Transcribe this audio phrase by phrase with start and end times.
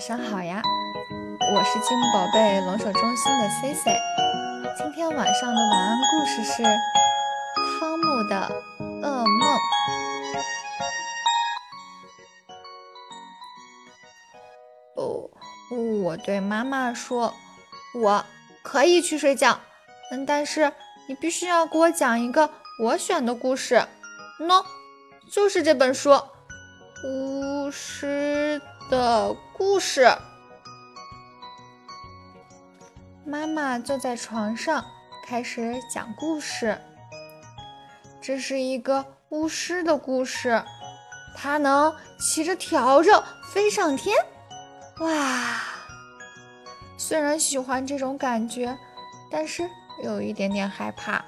[0.00, 0.62] 晚上好呀，
[1.54, 3.94] 我是积木宝贝龙首中心的 C C。
[4.74, 6.62] 今天晚上的晚安故事是
[7.78, 8.50] 《汤姆的
[8.80, 9.58] 噩梦》。
[14.94, 15.28] 哦，
[16.02, 17.34] 我对妈妈说，
[17.94, 18.24] 我
[18.62, 19.60] 可以去睡觉，
[20.12, 20.72] 嗯，但是
[21.08, 22.48] 你必须要给我讲一个
[22.82, 23.86] 我选的故事。
[24.38, 24.64] 喏，
[25.30, 26.18] 就是这本书，
[27.04, 28.29] 巫师。
[28.90, 30.12] 的故事。
[33.24, 34.84] 妈妈坐在床上，
[35.24, 36.76] 开始讲故事。
[38.20, 40.62] 这是一个巫师的故事，
[41.36, 44.16] 他能骑着笤帚飞上天。
[44.98, 45.60] 哇！
[46.98, 48.76] 虽然喜欢这种感觉，
[49.30, 49.62] 但是
[50.02, 51.24] 有一点点害怕。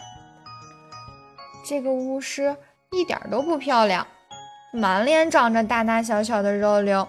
[1.64, 2.56] 这个巫师
[2.90, 4.04] 一点都不漂亮，
[4.72, 7.06] 满脸长着大大小小的肉瘤。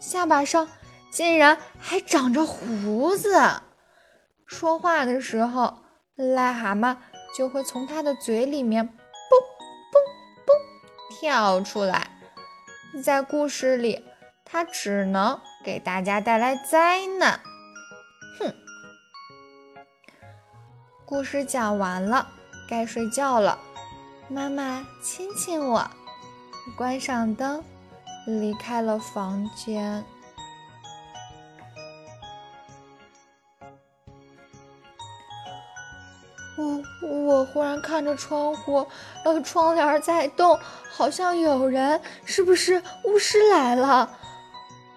[0.00, 0.68] 下巴上
[1.10, 3.62] 竟然还长着胡子，
[4.46, 5.78] 说话的时候，
[6.16, 6.96] 癞蛤蟆
[7.36, 8.96] 就会从它的嘴里面蹦
[9.92, 10.02] 蹦
[10.46, 10.56] 蹦
[11.18, 12.10] 跳出来。
[13.02, 14.04] 在故事里，
[14.44, 17.40] 他只能给大家带来灾难。
[18.38, 18.54] 哼！
[21.04, 22.28] 故事讲完了，
[22.68, 23.58] 该睡觉了。
[24.28, 25.90] 妈妈亲亲我，
[26.76, 27.62] 关上灯。
[28.28, 30.04] 离开了房间，
[36.58, 38.86] 我我忽然看着窗户，
[39.24, 40.58] 呃，窗帘在动，
[40.92, 44.10] 好像有人，是不是巫师来了？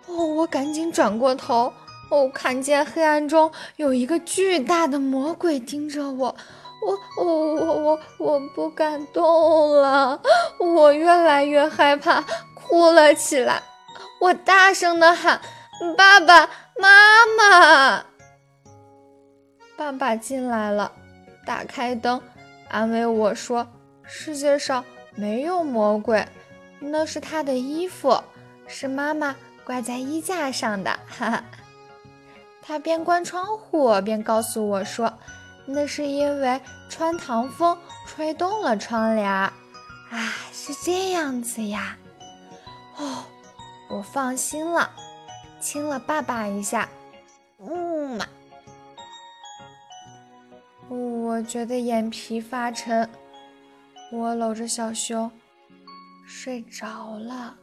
[0.07, 1.71] 哦，我赶紧转过头，
[2.09, 6.35] 哦，看见黑暗中有一个巨大的魔鬼盯着我，
[6.85, 10.19] 我我我我我不敢动了，
[10.59, 12.25] 我越来越害怕。
[12.71, 13.61] 哭了起来，
[14.21, 15.41] 我大声的喊
[15.97, 16.49] ：“爸爸
[16.79, 18.05] 妈妈！”
[19.75, 20.89] 爸爸进来了，
[21.45, 22.21] 打开灯，
[22.69, 23.67] 安慰我说
[24.07, 26.25] ：“世界上没有魔鬼，
[26.79, 28.23] 那是他的衣服，
[28.67, 31.43] 是妈妈挂在衣架上的。”哈哈，
[32.61, 35.11] 他边关窗户边告诉我说
[35.67, 37.77] ：“那是因为穿堂风
[38.07, 39.51] 吹动了窗帘。”啊，
[40.53, 41.97] 是这样子呀。
[43.01, 43.25] 哦，
[43.89, 44.91] 我放心了，
[45.59, 46.87] 亲了爸爸一下，
[47.57, 48.27] 嗯嘛，
[50.87, 53.09] 我觉得眼皮发沉，
[54.11, 55.31] 我搂着小熊
[56.27, 57.57] 睡着了。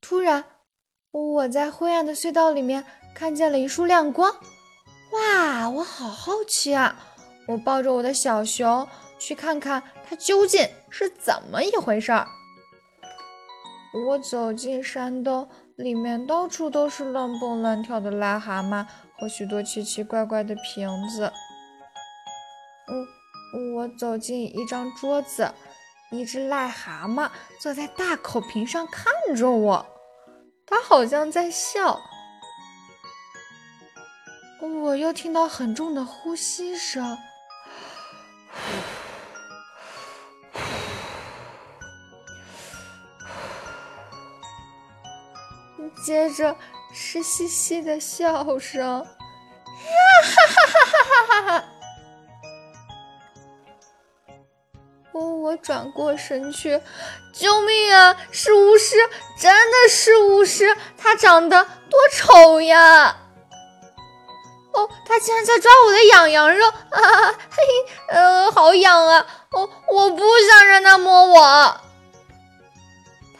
[0.00, 0.42] 突然，
[1.10, 2.82] 我在灰暗的隧道里面
[3.14, 4.34] 看见了一束亮光，
[5.12, 7.07] 哇，我好好奇啊！
[7.48, 8.86] 我抱着我的小熊
[9.18, 12.28] 去看看它究竟是怎么一回事儿。
[14.06, 18.86] 我走进山洞，里面到处都是乱蹦乱跳的癞蛤蟆
[19.18, 21.32] 和许多奇奇怪怪的瓶子。
[22.86, 25.50] 嗯，我走进一张桌子，
[26.10, 29.86] 一只癞蛤蟆坐在大口瓶上看着我，
[30.66, 31.98] 它好像在笑。
[34.60, 37.16] 我又听到很重的呼吸声。
[46.04, 46.56] 接着
[46.92, 49.06] 是嘻嘻的笑声，哈
[50.22, 51.64] 哈哈哈哈哈哈！
[55.12, 56.80] 我我转过身去，
[57.32, 58.16] 救命啊！
[58.30, 58.96] 是巫师，
[59.38, 60.76] 真的是巫师！
[60.96, 63.16] 他长得多丑呀！
[64.72, 67.32] 哦，他竟然在抓我的痒痒肉 啊！
[67.50, 67.62] 嘿，
[68.10, 69.26] 呃，好痒啊！
[69.50, 71.80] 哦，我不想让他摸我。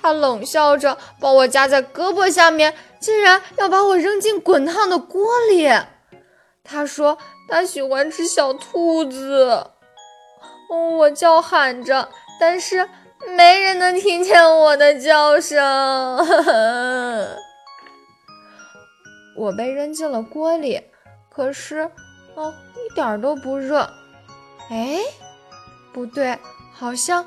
[0.08, 5.70] 他冷笑着把我夹在胳膊下面，竟然要把我扔进滚烫的锅里。
[6.64, 9.66] 他说他喜欢吃小兔子。
[10.70, 12.08] 我叫喊着，
[12.40, 12.88] 但是
[13.37, 16.16] 没人能听见我的叫声。
[19.37, 20.81] 我被扔进了锅里，
[21.28, 21.90] 可是，
[22.34, 23.81] 哦，一点都不热。
[24.70, 25.00] 哎，
[25.93, 26.38] 不对，
[26.72, 27.22] 好像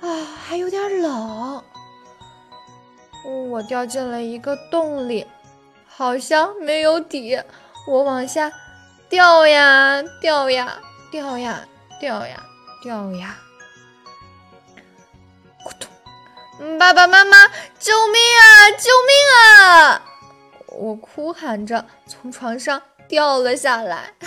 [0.00, 0.08] 啊，
[0.42, 1.62] 还有点冷。
[3.24, 5.26] 我掉进了一个洞里，
[5.86, 7.42] 好像没有底。
[7.86, 8.52] 我往下
[9.08, 10.78] 掉呀掉呀
[11.10, 11.66] 掉呀
[11.98, 12.42] 掉呀
[12.82, 13.36] 掉呀！
[15.64, 16.78] 咕咚！
[16.78, 18.70] 爸爸妈妈，救命啊！
[18.72, 20.02] 救命啊！
[20.68, 24.14] 我哭喊着从床上掉了下来。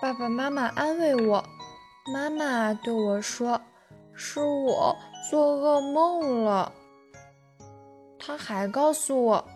[0.00, 1.44] 爸爸妈妈安慰我，
[2.12, 3.60] 妈妈对我说
[4.14, 4.96] ：“是我
[5.30, 6.72] 做噩梦了。”
[8.18, 9.48] 他还告诉我，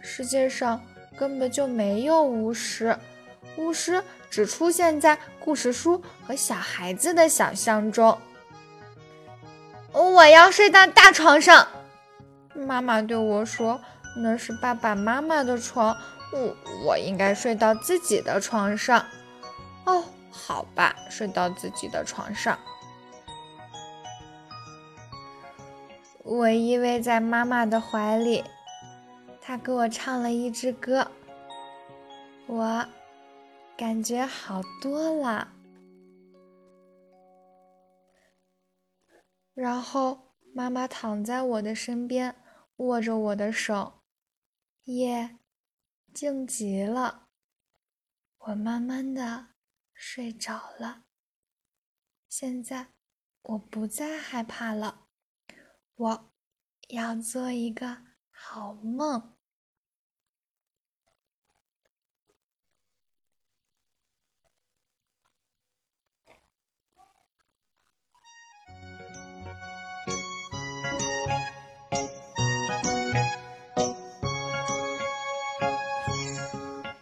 [0.00, 0.80] 世界上
[1.16, 2.98] 根本就没有巫师，
[3.56, 8.18] 巫师只出现在故事书和小孩子的想象中。
[9.92, 11.66] 我要睡到大床上，
[12.54, 13.80] 妈妈对我说
[14.22, 15.96] ：“那是爸爸妈妈的床，
[16.32, 19.06] 我我应该睡到自己的床上。”
[19.86, 22.58] 哦，好吧，睡到自己的床上。
[26.24, 28.42] 我依偎在妈妈的怀里，
[29.42, 31.12] 她给我唱了一支歌，
[32.46, 32.86] 我
[33.76, 35.52] 感觉好多了。
[39.52, 42.34] 然后妈妈躺在我的身边，
[42.76, 44.00] 握着我的手，
[44.84, 45.36] 夜
[46.14, 47.28] 静极了，
[48.38, 49.48] 我慢慢的
[49.92, 51.02] 睡着了。
[52.30, 52.86] 现在
[53.42, 55.03] 我不再害怕了。
[55.96, 56.30] 我
[56.88, 57.98] 要做一个
[58.30, 59.30] 好梦。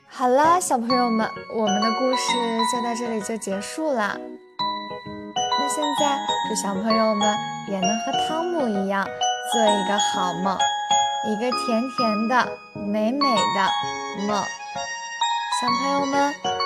[0.09, 2.33] 好了，小朋友们，我们的故事
[2.71, 4.21] 就到这里就结束了。
[5.63, 6.19] 那现在，
[6.49, 7.37] 祝小朋友们。
[7.69, 9.07] 也能和汤姆一样
[9.53, 10.59] 做一个好梦，
[11.25, 14.37] 一个甜甜的、美美的梦。
[15.61, 16.62] 小朋友们。